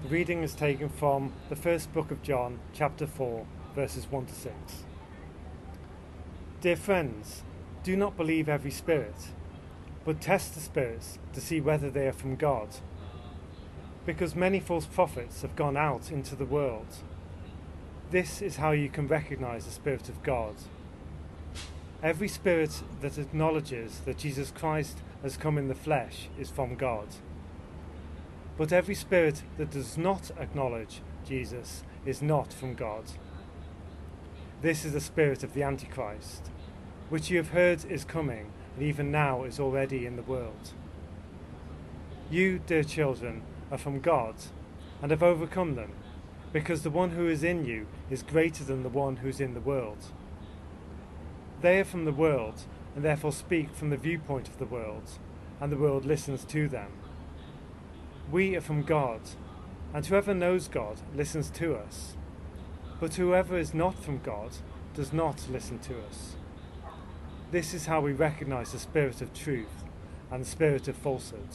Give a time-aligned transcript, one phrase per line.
[0.00, 4.32] The reading is taken from the first book of John, chapter 4, verses 1 to
[4.32, 4.54] 6.
[6.60, 7.42] Dear friends,
[7.82, 9.32] do not believe every spirit,
[10.04, 12.68] but test the spirits to see whether they are from God.
[14.06, 16.86] Because many false prophets have gone out into the world.
[18.12, 20.54] This is how you can recognize the Spirit of God.
[22.04, 27.08] Every spirit that acknowledges that Jesus Christ has come in the flesh is from God.
[28.58, 33.04] But every spirit that does not acknowledge Jesus is not from God.
[34.60, 36.50] This is the spirit of the Antichrist,
[37.08, 40.72] which you have heard is coming, and even now is already in the world.
[42.32, 44.34] You, dear children, are from God,
[45.00, 45.92] and have overcome them,
[46.52, 49.54] because the one who is in you is greater than the one who is in
[49.54, 50.06] the world.
[51.60, 52.62] They are from the world,
[52.96, 55.10] and therefore speak from the viewpoint of the world,
[55.60, 56.90] and the world listens to them.
[58.30, 59.20] We are from God,
[59.94, 62.14] and whoever knows God listens to us.
[63.00, 64.50] But whoever is not from God
[64.94, 66.36] does not listen to us.
[67.50, 69.84] This is how we recognize the spirit of truth
[70.30, 71.48] and the spirit of falsehood.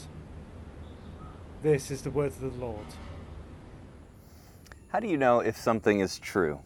[1.61, 2.87] This is the word of the Lord.
[4.87, 6.59] How do you know if something is true?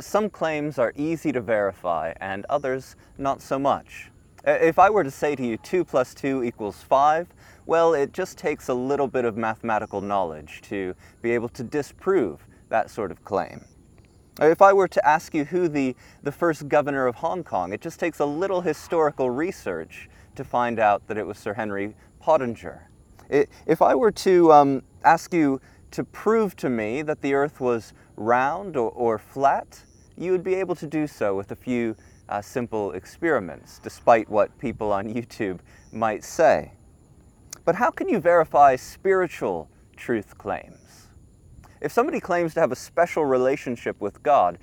[0.00, 4.10] Some claims are easy to verify and others not so much.
[4.46, 7.26] If I were to say to you 2 plus 2 equals 5,
[7.66, 12.46] well, it just takes a little bit of mathematical knowledge to be able to disprove
[12.68, 13.64] that sort of claim.
[14.40, 17.80] If I were to ask you who the, the first governor of Hong Kong, it
[17.80, 22.88] just takes a little historical research to find out that it was Sir Henry Pottinger.
[23.28, 27.94] if I were to um, ask you to prove to me that the earth was
[28.14, 29.82] round or, or flat,
[30.16, 31.96] you would be able to do so with a few
[32.28, 35.60] uh, simple experiments, despite what people on YouTube
[35.92, 36.72] might say.
[37.64, 41.08] But how can you verify spiritual truth claims?
[41.80, 44.58] If somebody claims to have a special relationship with God,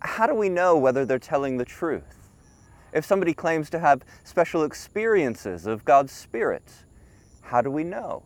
[0.00, 2.30] how do we know whether they're telling the truth?
[2.92, 6.84] If somebody claims to have special experiences of God's Spirit,
[7.42, 8.22] how do we know?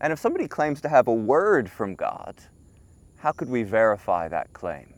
[0.00, 2.36] And if somebody claims to have a word from God,
[3.16, 4.94] how could we verify that claim?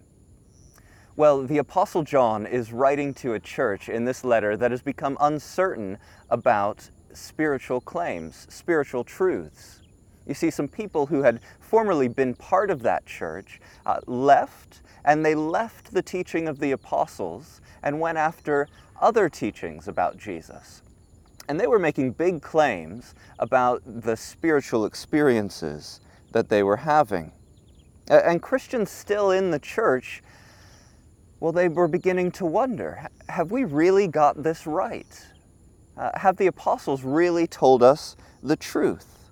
[1.20, 5.18] Well, the Apostle John is writing to a church in this letter that has become
[5.20, 5.98] uncertain
[6.30, 9.82] about spiritual claims, spiritual truths.
[10.26, 15.22] You see, some people who had formerly been part of that church uh, left, and
[15.22, 18.66] they left the teaching of the apostles and went after
[18.98, 20.80] other teachings about Jesus.
[21.50, 26.00] And they were making big claims about the spiritual experiences
[26.32, 27.32] that they were having.
[28.08, 30.22] And Christians still in the church,
[31.40, 35.26] well, they were beginning to wonder have we really got this right?
[36.00, 39.30] uh, have the apostles really told us the truth?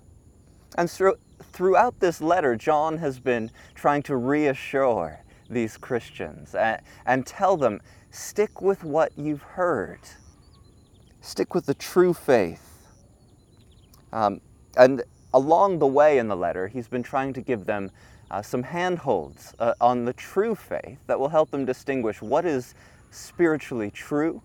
[0.77, 7.25] And through, throughout this letter, John has been trying to reassure these Christians and, and
[7.25, 7.81] tell them
[8.11, 9.99] stick with what you've heard,
[11.21, 12.87] stick with the true faith.
[14.13, 14.39] Um,
[14.77, 15.03] and
[15.33, 17.89] along the way in the letter, he's been trying to give them
[18.31, 22.75] uh, some handholds uh, on the true faith that will help them distinguish what is
[23.11, 24.41] spiritually true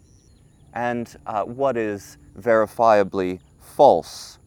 [0.72, 4.38] and uh, what is verifiably false.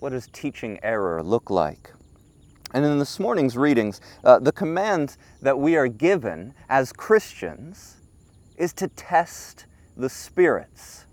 [0.00, 1.92] What does teaching error look like?
[2.74, 7.96] And in this morning's readings, uh, the command that we are given as Christians
[8.56, 9.66] is to test
[9.96, 11.06] the spirits.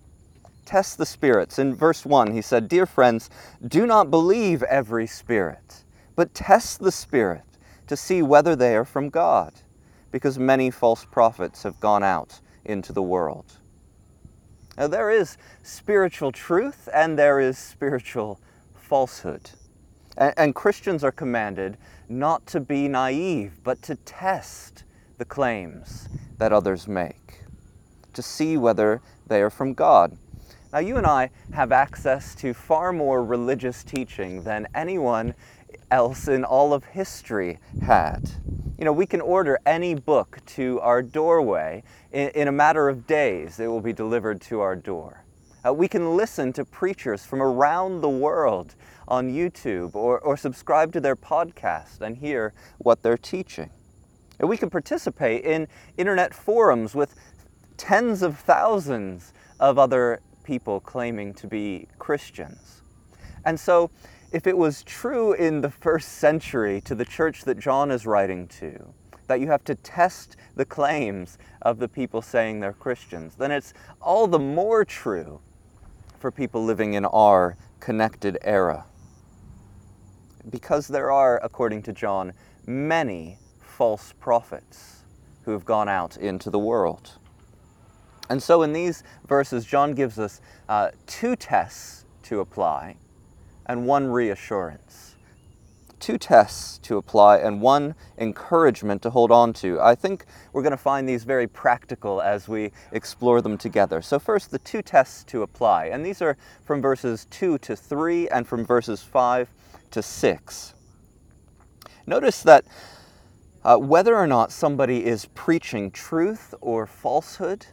[0.66, 1.60] Test the spirits.
[1.60, 3.30] In verse 1, he said, Dear friends,
[3.66, 5.83] do not believe every spirit,
[6.16, 7.44] but test the spirit
[7.88, 9.54] to see whether they are from God,
[10.12, 13.58] because many false prophets have gone out into the world.
[14.78, 18.40] Now, there is spiritual truth and there is spiritual
[18.74, 19.52] falsehood.
[20.18, 21.78] And, and, Christians are commanded
[22.10, 24.84] not to be naive, but to test
[25.18, 27.42] the claims that others make,
[28.14, 30.18] to see whether they are from God.
[30.72, 35.36] Now, you and I have access to far more religious teaching than anyone
[35.92, 38.30] else in all of history had.
[38.78, 43.08] You know, we can order any book to our doorway in, in a matter of
[43.08, 45.24] days, it will be delivered to our door.
[45.66, 48.76] Uh, we can listen to preachers from around the world
[49.08, 53.70] on YouTube or, or subscribe to their podcast and hear what they're teaching.
[54.40, 55.68] And we can participate in
[55.98, 57.16] internet forums with
[57.78, 62.82] tens of thousands of other people claiming to be Christians.
[63.46, 63.90] And so,
[64.34, 68.48] if it was true in the first century to the church that John is writing
[68.60, 68.94] to,
[69.28, 73.74] that you have to test the claims of the people saying they're Christians, then it's
[74.02, 75.42] all the more true
[76.20, 78.86] for people living in our connected era.
[80.50, 82.34] because there are, according to John,
[82.68, 85.04] many false prophets
[85.44, 87.14] who have gone out into the world.
[88.30, 92.98] And so in these verses, John gives us uh, two tests to apply
[93.66, 95.14] and one reassurance
[96.04, 99.80] two tests to apply and one encouragement to hold on to.
[99.80, 104.02] I think we're going to find these very practical as we explore them together.
[104.02, 108.28] So, first, the two tests to apply, and these are from verses 2 to 3
[108.28, 109.48] and from verses 5
[109.92, 110.74] to 6.
[112.06, 112.66] Notice that
[113.64, 117.68] uh, whether or not somebody is preaching truth or falsehood,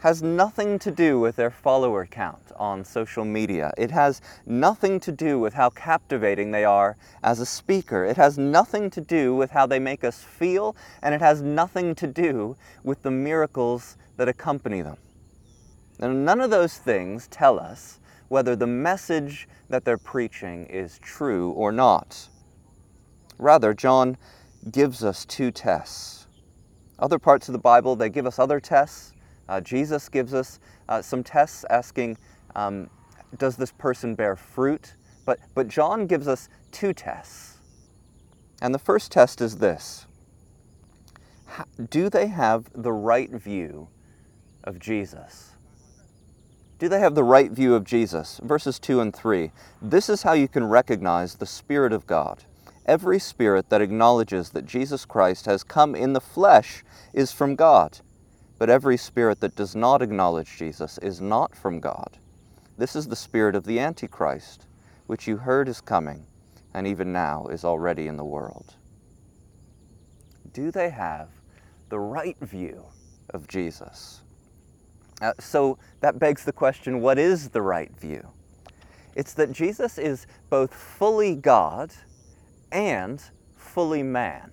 [0.00, 3.72] has nothing to do with their follower count on social media.
[3.76, 8.04] It has nothing to do with how captivating they are as a speaker.
[8.04, 11.94] It has nothing to do with how they make us feel, and it has nothing
[11.96, 14.96] to do with the miracles that accompany them.
[15.98, 21.50] And none of those things tell us whether the message that they're preaching is true
[21.50, 22.28] or not.
[23.36, 24.16] Rather, John
[24.70, 26.26] gives us two tests.
[26.98, 29.12] Other parts of the Bible, they give us other tests
[29.50, 32.16] uh, Jesus gives us uh, some tests asking,
[32.54, 32.88] um,
[33.36, 34.94] does this person bear fruit?
[35.26, 37.58] But, but John gives us two tests.
[38.62, 40.06] And the first test is this
[41.90, 43.88] Do they have the right view
[44.62, 45.56] of Jesus?
[46.78, 48.40] Do they have the right view of Jesus?
[48.44, 49.50] Verses 2 and 3.
[49.82, 52.44] This is how you can recognize the Spirit of God.
[52.86, 56.82] Every spirit that acknowledges that Jesus Christ has come in the flesh
[57.12, 57.98] is from God.
[58.60, 62.18] But every spirit that does not acknowledge Jesus is not from God.
[62.76, 64.66] This is the spirit of the Antichrist,
[65.06, 66.26] which you heard is coming,
[66.74, 68.74] and even now is already in the world.
[70.52, 71.30] Do they have
[71.88, 72.84] the right view
[73.30, 74.20] of Jesus?
[75.22, 78.28] Uh, so that begs the question what is the right view?
[79.16, 81.94] It's that Jesus is both fully God
[82.70, 83.22] and
[83.56, 84.52] fully man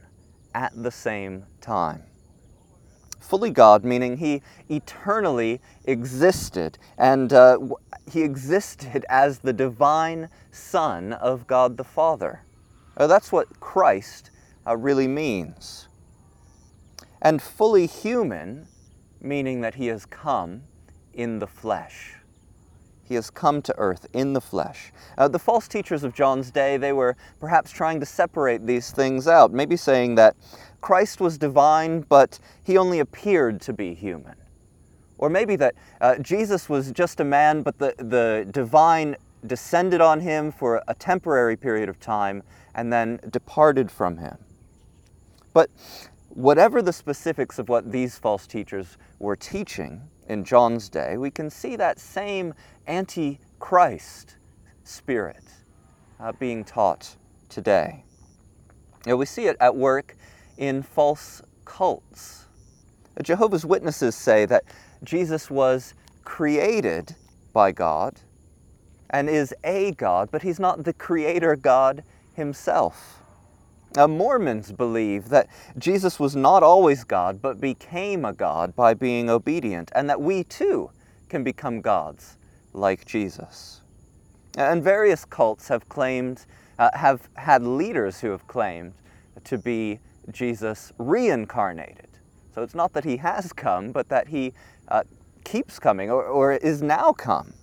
[0.55, 2.03] at the same time
[3.27, 7.57] fully God, meaning he eternally existed, and uh,
[8.09, 12.43] he existed as the divine Son of God the Father.
[12.95, 14.31] Uh, that's what Christ
[14.65, 15.87] uh, really means.
[17.21, 18.67] And fully human,
[19.21, 20.63] meaning that he has come
[21.13, 22.13] in the flesh.
[23.03, 24.91] He has come to earth in the flesh.
[25.17, 29.27] Uh, the false teachers of John's day, they were perhaps trying to separate these things
[29.27, 30.35] out, maybe saying that
[30.81, 34.35] Christ was divine, but he only appeared to be human.
[35.17, 39.15] Or maybe that uh, Jesus was just a man, but the, the divine
[39.45, 42.43] descended on him for a temporary period of time
[42.75, 44.37] and then departed from him.
[45.53, 45.69] But
[46.29, 51.49] whatever the specifics of what these false teachers were teaching in John's day, we can
[51.49, 52.53] see that same
[52.85, 54.35] anti-Christ
[54.83, 55.43] spirit
[56.19, 57.15] uh, being taught
[57.49, 58.03] today.
[59.05, 60.16] You know, we see it at work
[60.57, 62.45] in false cults.
[63.21, 64.63] Jehovah's Witnesses say that
[65.03, 65.93] Jesus was
[66.23, 67.15] created
[67.53, 68.19] by God
[69.09, 73.23] and is a God, but he's not the creator God himself.
[73.95, 79.29] Now, Mormons believe that Jesus was not always God, but became a God by being
[79.29, 80.91] obedient, and that we too
[81.29, 82.37] can become gods
[82.73, 83.81] like Jesus.
[84.57, 86.45] And various cults have claimed,
[86.77, 88.93] uh, have had leaders who have claimed
[89.45, 89.99] to be
[90.31, 92.07] Jesus reincarnated.
[92.53, 94.53] So it's not that he has come, but that he
[94.87, 95.03] uh,
[95.43, 97.53] keeps coming or, or is now come.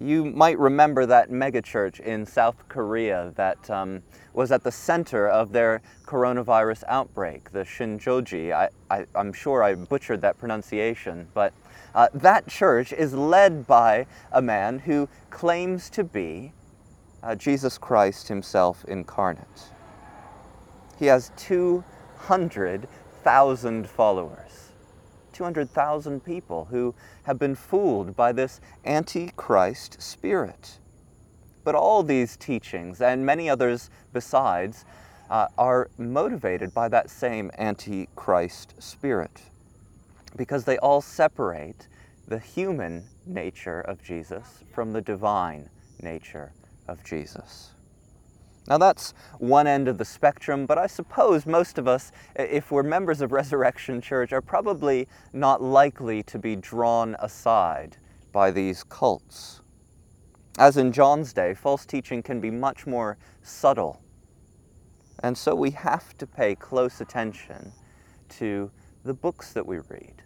[0.00, 5.50] You might remember that megachurch in South Korea that um, was at the center of
[5.50, 8.52] their coronavirus outbreak, the Shinjoji.
[8.52, 11.52] I, I, am sure I butchered that pronunciation, but
[11.94, 16.52] uh, that church is led by a man who claims to be
[17.22, 19.72] uh, Jesus Christ himself incarnate.
[20.98, 24.72] He has 200,000 followers.
[25.32, 30.80] 200,000 people who have been fooled by this antichrist spirit.
[31.62, 34.84] But all these teachings, and many others besides,
[35.30, 39.42] uh, are motivated by that same antichrist spirit
[40.36, 41.86] because they all separate
[42.26, 45.68] the human nature of Jesus from the divine
[46.00, 46.52] nature
[46.86, 47.72] of Jesus.
[48.68, 52.82] Now, that's one end of the spectrum, but I suppose most of us, if we're
[52.82, 57.96] members of Resurrection Church, are probably not likely to be drawn aside
[58.32, 59.62] by these cults.
[60.58, 64.02] As in John's day, false teaching can be much more subtle.
[65.22, 67.72] And so we have to pay close attention
[68.30, 68.70] to
[69.04, 70.22] the books that we read,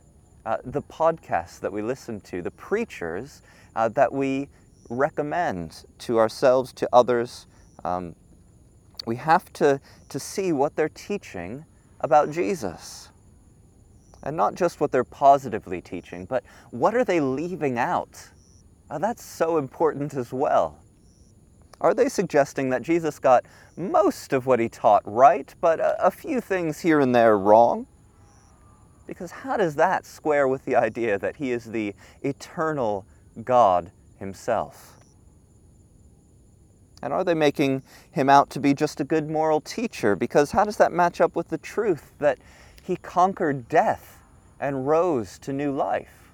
[0.46, 3.42] uh, the podcasts that we listen to, the preachers
[3.76, 4.48] uh, that we
[4.88, 7.46] recommend to ourselves, to others,
[7.84, 8.14] Um,
[9.06, 11.64] we have to, to see what they're teaching
[12.00, 13.10] about Jesus.
[14.22, 18.28] And not just what they're positively teaching, but what are they leaving out?
[19.00, 20.78] That's so important as well.
[21.80, 23.44] Are they suggesting that Jesus got
[23.76, 27.86] most of what he taught right, but a, a few things here and there wrong?
[29.06, 33.04] Because how does that square with the idea that he is the eternal
[33.42, 35.01] God himself?
[37.02, 37.82] And are they making
[38.12, 40.14] him out to be just a good moral teacher?
[40.14, 42.38] Because how does that match up with the truth that
[42.82, 44.18] he conquered death
[44.60, 46.30] and rose to new life?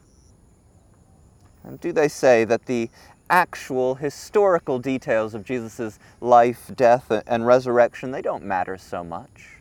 [1.65, 2.91] And do they say that the
[3.31, 9.59] actual historical details of Jesus' life, death, and resurrection, they don't matter so much?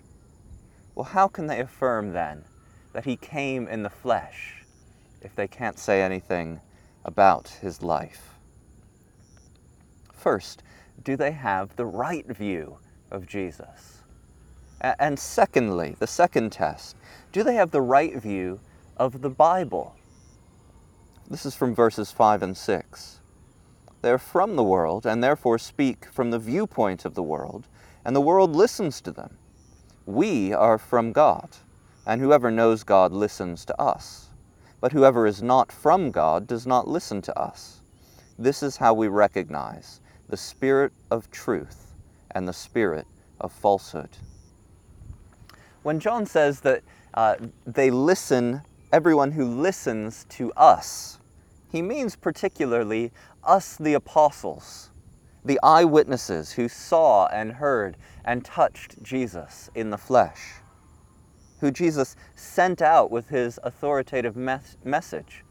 [0.96, 2.44] Well, how can they affirm then
[2.94, 4.64] that he came in the flesh
[5.22, 6.60] if they can't say anything
[7.06, 8.34] about his life?
[10.12, 10.64] First,
[11.04, 12.78] do they have the right view
[13.12, 14.04] of Jesus?
[14.82, 16.96] And secondly, the second test,
[17.32, 18.60] do they have the right view
[18.98, 19.96] of the Bible?
[21.30, 23.20] This is from verses 5 and 6.
[24.02, 27.68] They are from the world and therefore speak from the viewpoint of the world,
[28.06, 29.38] and the world listens to them.
[30.06, 31.50] We are from God,
[32.06, 34.30] and whoever knows God listens to us.
[34.80, 37.82] But whoever is not from God does not listen to us.
[38.38, 41.96] This is how we recognize the spirit of truth
[42.32, 43.08] and the spirit
[43.40, 44.10] of falsehood.
[45.84, 51.20] When John says that uh, they listen, everyone who listens to us,
[51.72, 53.12] he means particularly
[53.44, 54.90] us, the apostles,
[55.46, 60.56] the eyewitnesses who saw and heard and touched Jesus in the flesh,
[61.62, 65.44] who Jesus sent out with his authoritative mes- message,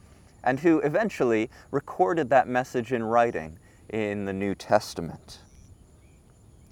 [0.44, 3.58] and who eventually recorded that message in writing
[3.90, 5.40] in the New Testament.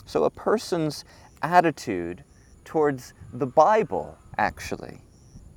[0.06, 1.04] So a person's
[1.42, 2.24] attitude
[2.64, 5.00] towards the Bible actually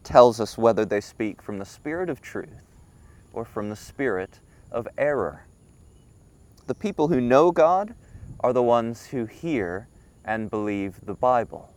[0.03, 2.63] tells us whether they speak from the spirit of truth
[3.33, 4.39] or from the spirit
[4.71, 5.45] of error.
[6.65, 7.95] The people who know God
[8.39, 9.87] are the ones who hear
[10.25, 11.73] and believe the Bible.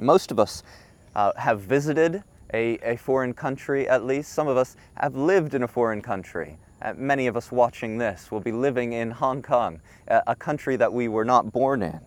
[0.00, 0.62] Most of us
[1.14, 2.24] uh, have visited
[2.54, 4.32] a, a foreign country at least.
[4.32, 6.56] Some of us have lived in a foreign country.
[6.80, 10.92] Uh, many of us watching this will be living in Hong Kong, a country that
[10.92, 12.00] we were not born in.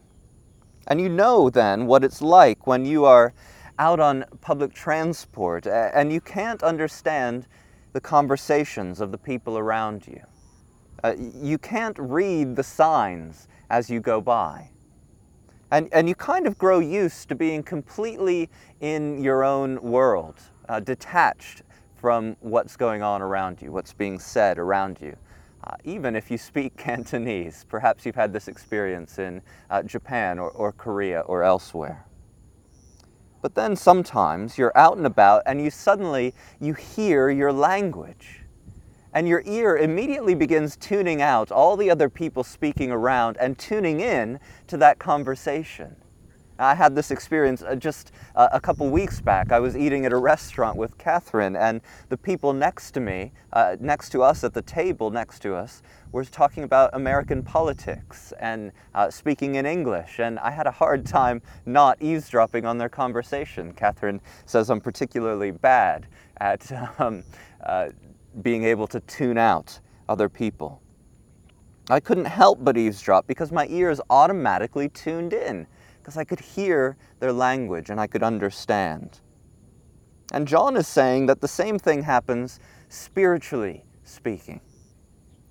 [0.88, 3.34] And you know then what it's like when you are
[3.80, 7.48] out on public transport and you can't understand
[7.94, 10.22] the conversations of the people around you.
[11.04, 14.70] Uh, you can't read the signs as you go by.
[15.72, 20.80] And, and you kind of grow used to being completely in your own world, uh,
[20.80, 21.64] detached
[21.96, 25.16] from what's going on around you, what's being said around you.
[25.64, 30.52] Uh, even if you speak Cantonese, perhaps you've had this experience in uh, Japan or,
[30.52, 32.06] or Korea or elsewhere.
[33.42, 38.42] But then sometimes you're out and about and you suddenly you hear your language.
[39.18, 44.00] And your ear immediately begins tuning out all the other people speaking around and tuning
[44.00, 45.96] in to that conversation.
[46.60, 49.52] I had this experience uh, just uh, a couple weeks back.
[49.52, 53.76] I was eating at a restaurant with Catherine, and the people next to me, uh,
[53.80, 55.82] next to us at the table next to us,
[56.12, 60.20] were talking about American politics and uh, speaking in English.
[60.20, 63.74] And I had a hard time not eavesdropping on their conversation.
[63.74, 66.06] Catherine says I'm particularly bad
[66.38, 67.24] at um,
[67.66, 67.90] uh,
[68.42, 69.80] being able to tune out
[70.10, 70.82] other people.
[71.90, 75.68] I couldn't help but eavesdrop because my ears automatically tuned in
[76.00, 79.20] because I could hear their language and I could understand.
[80.34, 84.60] And John is saying that the same thing happens spiritually speaking.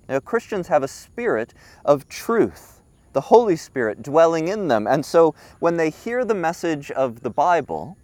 [0.08, 4.86] Now, Christians have a spirit of truth, the Holy Spirit dwelling in them.
[4.86, 7.96] And so when they hear the message of the Bible,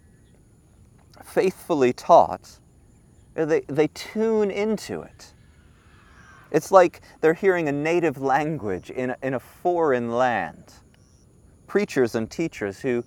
[1.23, 2.59] faithfully taught,
[3.35, 5.33] they, they tune into it.
[6.51, 10.73] It's like they're hearing a native language in a, in a foreign land
[11.73, 13.03] preachers and teachers who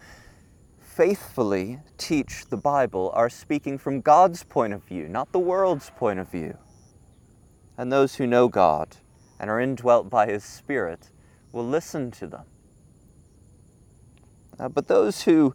[0.81, 6.19] faithfully teach the Bible are speaking from God's point of view, not the world's point
[6.19, 6.59] of view.
[7.79, 8.97] And those who know God
[9.39, 11.11] and are indwelt by His Spirit
[11.53, 12.45] will listen to them.
[14.59, 15.55] Uh, but those who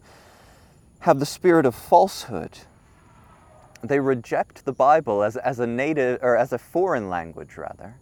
[0.99, 2.59] have the spirit of falsehood,
[3.83, 7.95] they reject the Bible as, as a native or as a foreign language rather,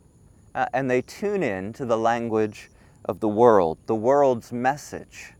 [0.55, 2.69] uh, and they tune in to the language
[3.05, 5.33] of the world, the world's message,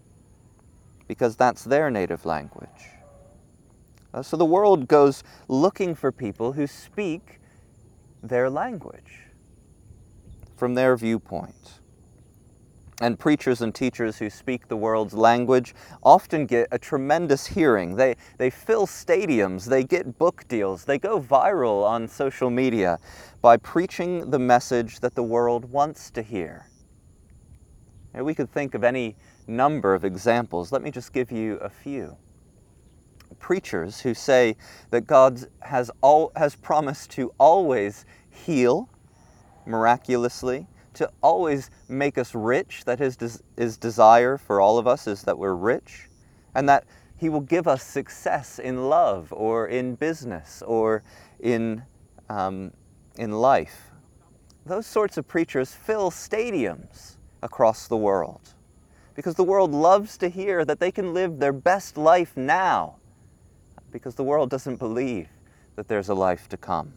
[1.08, 2.89] because that's their native language.
[4.13, 7.39] Uh, so the world goes looking for people who speak
[8.24, 9.27] their language
[10.55, 11.78] from their viewpoint.
[13.01, 17.95] And preachers and teachers who speak the world's language often get a tremendous hearing.
[17.95, 22.99] They, they fill stadiums, they get book deals, they go viral on social media
[23.41, 26.65] by preaching the message that the world wants to hear.
[28.13, 29.15] We could think of any
[29.47, 30.71] number of examples.
[30.71, 32.17] Let me just give you a few.
[33.39, 34.57] Preachers who say
[34.89, 38.89] that God has, all, has promised to always heal
[39.65, 40.67] miraculously,
[40.99, 45.23] to always make us rich, that his, des- his desire for all of us is
[45.23, 46.09] that we're rich,
[46.53, 46.83] and that
[47.17, 51.01] he will give us success in love or in business or
[51.39, 51.81] in,
[52.29, 52.71] um,
[53.17, 53.91] in life.
[54.65, 58.53] Those sorts of preachers fill stadiums across the world
[59.15, 62.97] because the world loves to hear that they can live their best life now
[63.91, 65.29] because the world doesn't believe
[65.75, 66.93] that there's a life to come.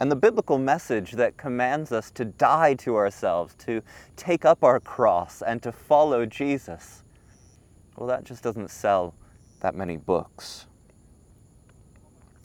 [0.00, 3.82] And the biblical message that commands us to die to ourselves, to
[4.16, 7.04] take up our cross, and to follow Jesus,
[7.96, 9.14] well, that just doesn't sell
[9.60, 10.66] that many books.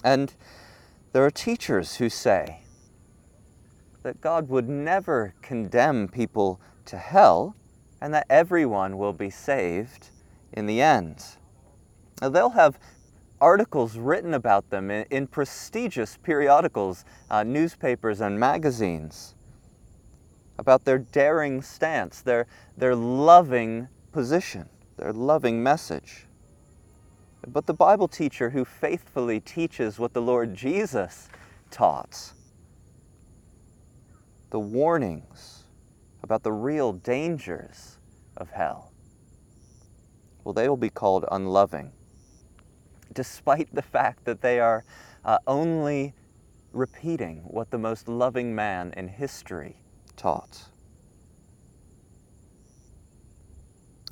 [0.03, 0.33] And
[1.11, 2.61] there are teachers who say
[4.03, 7.55] that God would never condemn people to hell
[7.99, 10.09] and that everyone will be saved
[10.53, 11.25] in the end.
[12.21, 12.79] Now, they'll have
[13.41, 19.35] articles written about them in, in prestigious periodicals, uh, newspapers, and magazines
[20.57, 22.45] about their daring stance, their,
[22.77, 24.67] their loving position,
[24.97, 26.25] their loving message.
[27.47, 31.29] But the Bible teacher who faithfully teaches what the Lord Jesus
[31.71, 32.33] taught,
[34.49, 35.63] the warnings
[36.21, 37.97] about the real dangers
[38.35, 38.91] of hell,
[40.43, 41.93] well, they will be called unloving
[43.13, 44.83] despite the fact that they are
[45.25, 46.13] uh, only
[46.71, 49.77] repeating what the most loving man in history
[50.15, 50.69] taught.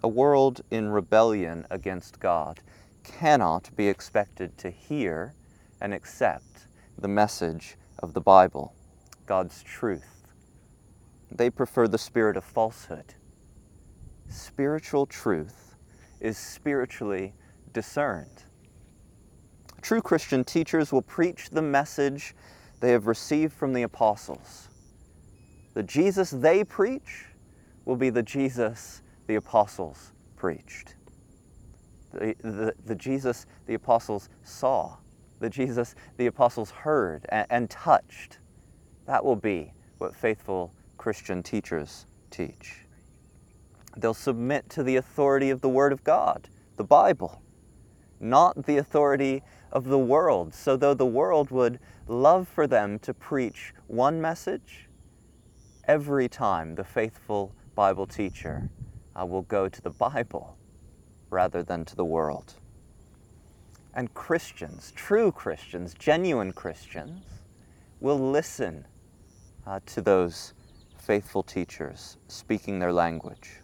[0.03, 2.61] A world in rebellion against God
[3.03, 5.33] cannot be expected to hear
[5.81, 8.73] and accept the message of the Bible,
[9.25, 10.27] God's truth.
[11.31, 13.15] They prefer the spirit of falsehood.
[14.29, 15.75] Spiritual truth
[16.19, 17.33] is spiritually
[17.73, 18.43] discerned.
[19.87, 22.35] True Christian teachers will preach the message
[22.81, 24.67] they have received from the apostles.
[25.75, 27.27] The Jesus they preach
[27.85, 30.95] will be the Jesus the apostles preached.
[32.11, 34.97] The, the, the Jesus the apostles saw,
[35.39, 38.39] the Jesus the apostles heard and, and touched.
[39.05, 42.85] That will be what faithful Christian teachers teach.
[43.95, 47.41] They'll submit to the authority of the Word of God, the Bible,
[48.19, 49.43] not the authority
[49.77, 50.55] of the world.
[50.55, 54.89] So, though the world would love for them to preach one message,
[55.87, 58.69] every time the faithful Bible teacher
[59.15, 60.57] uh, will go to the Bible
[61.29, 62.55] rather than to the world.
[63.93, 67.23] And Christians, true Christians, genuine Christians,
[67.99, 68.83] will listen
[69.67, 70.55] uh, to those
[70.97, 73.61] faithful teachers speaking their language.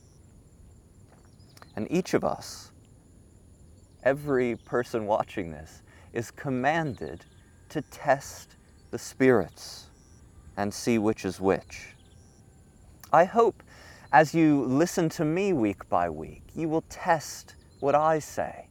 [1.76, 2.72] And each of us,
[4.04, 5.83] every person watching this,
[6.14, 7.26] is commanded
[7.70, 8.56] to test
[8.92, 9.88] the spirits
[10.56, 11.96] and see which is which.
[13.12, 13.64] I hope
[14.12, 18.70] as you listen to me week by week, you will test what I say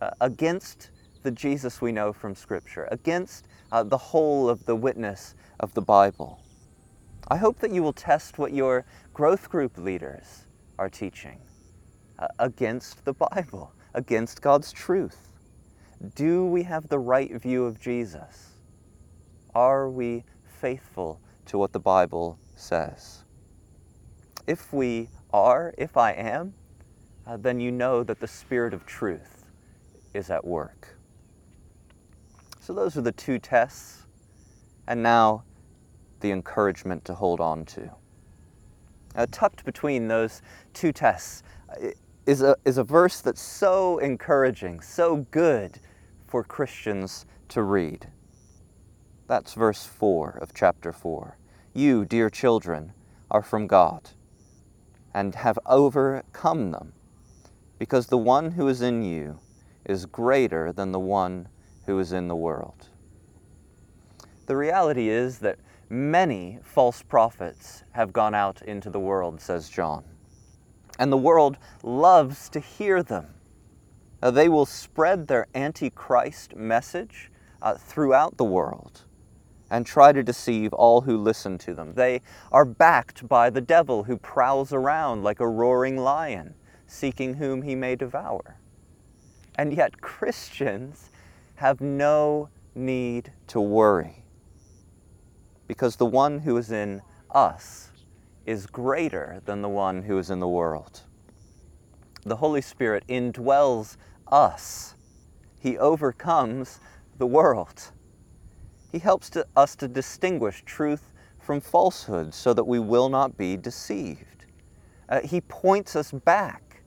[0.00, 0.90] uh, against
[1.22, 5.82] the Jesus we know from Scripture, against uh, the whole of the witness of the
[5.82, 6.40] Bible.
[7.28, 10.46] I hope that you will test what your growth group leaders
[10.78, 11.38] are teaching
[12.18, 15.29] uh, against the Bible, against God's truth.
[16.14, 18.52] Do we have the right view of Jesus?
[19.54, 20.24] Are we
[20.60, 23.24] faithful to what the Bible says?
[24.46, 26.54] If we are, if I am,
[27.26, 29.44] uh, then you know that the Spirit of truth
[30.14, 30.96] is at work.
[32.60, 34.06] So, those are the two tests,
[34.86, 35.44] and now
[36.20, 37.90] the encouragement to hold on to.
[39.16, 40.40] Uh, tucked between those
[40.72, 41.88] two tests uh,
[42.26, 45.78] is a, is a verse that's so encouraging, so good
[46.30, 48.06] for Christians to read.
[49.26, 51.36] That's verse 4 of chapter 4.
[51.74, 52.92] You, dear children,
[53.32, 54.10] are from God
[55.12, 56.92] and have overcome them,
[57.80, 59.40] because the one who is in you
[59.84, 61.48] is greater than the one
[61.86, 62.86] who is in the world.
[64.46, 70.04] The reality is that many false prophets have gone out into the world, says John,
[70.96, 73.34] and the world loves to hear them.
[74.22, 77.30] Uh, they will spread their antichrist message
[77.62, 79.02] uh, throughout the world.
[79.70, 81.94] and try to deceive all who listen to them.
[81.94, 86.54] They are backed by the devil who prowls around like a roaring lion,
[86.86, 88.56] seeking whom he may devour.
[89.56, 91.10] And yet, Christians
[91.56, 94.24] have no need to worry
[95.68, 97.90] because the one who is in us
[98.46, 101.02] is greater than the one who is in the world.
[102.24, 103.96] The Holy Spirit indwells
[104.30, 104.94] us,
[105.58, 106.80] He overcomes
[107.18, 107.92] the world.
[108.92, 113.56] He helps to, us to distinguish truth from falsehood so that we will not be
[113.56, 114.46] deceived.
[115.08, 116.82] Uh, he points us back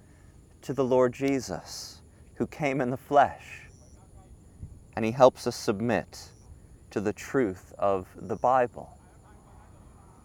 [0.62, 2.02] to the Lord Jesus,
[2.36, 3.64] who came in the flesh,
[4.96, 6.32] and He helps us submit
[6.92, 8.98] to the truth of the Bible.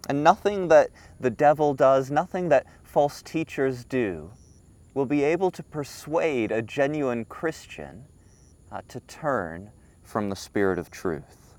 [0.08, 4.30] And nothing that the devil does, nothing that false teachers do,
[4.94, 8.04] will be able to persuade a genuine Christian
[8.72, 9.70] uh, to turn
[10.02, 11.54] from the Spirit of truth.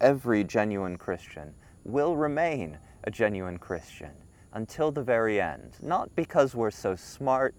[0.00, 4.10] Every genuine Christian will remain a genuine Christian
[4.52, 7.54] until the very end, not because we're so smart,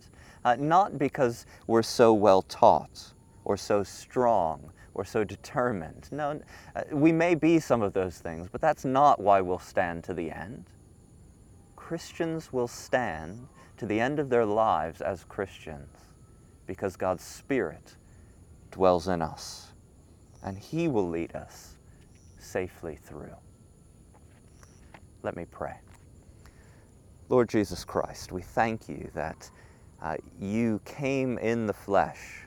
[0.46, 3.14] uh, not because we're so well taught
[3.46, 6.10] or so strong or so determined.
[6.12, 6.42] No,
[6.76, 10.14] uh, we may be some of those things, but that's not why we'll stand to
[10.14, 10.66] the end.
[11.76, 15.90] Christians will stand to the end of their lives as Christians
[16.66, 17.96] because God's Spirit
[18.72, 19.68] dwells in us
[20.44, 21.78] and He will lead us
[22.40, 23.36] safely through.
[25.24, 25.76] Let me pray.
[27.30, 29.50] Lord Jesus Christ, we thank you that
[30.02, 32.46] uh, you came in the flesh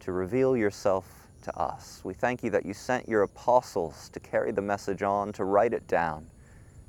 [0.00, 2.00] to reveal yourself to us.
[2.04, 5.72] We thank you that you sent your apostles to carry the message on, to write
[5.72, 6.26] it down,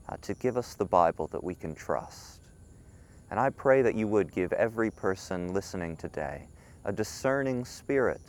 [0.10, 2.43] uh, to give us the Bible that we can trust.
[3.34, 6.50] And I pray that you would give every person listening today
[6.86, 8.22] a discerning spirit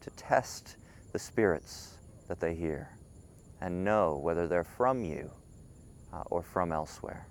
[0.00, 0.76] to test
[1.12, 1.98] the spirits
[2.28, 2.88] that they hear
[3.60, 5.32] and know whether they're from you
[6.12, 7.26] uh, or from elsewhere.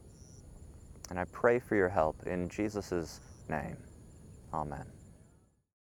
[1.10, 3.78] And I pray for your help in Jesus' name.
[4.54, 4.97] Amen.